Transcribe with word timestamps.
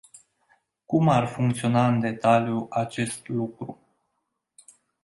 Cum 0.85 1.09
ar 1.09 1.27
funcționa 1.27 1.87
în 1.87 1.99
detaliu 1.99 2.67
acest 2.69 3.27
lucru? 3.27 3.79